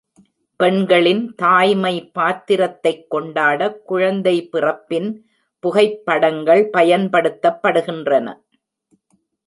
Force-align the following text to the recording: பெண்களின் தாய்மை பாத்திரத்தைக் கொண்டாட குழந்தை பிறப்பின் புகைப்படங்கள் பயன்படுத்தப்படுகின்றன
பெண்களின் 0.59 1.35
தாய்மை 1.35 2.11
பாத்திரத்தைக் 2.11 3.05
கொண்டாட 3.09 3.69
குழந்தை 3.83 4.35
பிறப்பின் 4.51 5.09
புகைப்படங்கள் 5.63 6.63
பயன்படுத்தப்படுகின்றன 6.73 8.27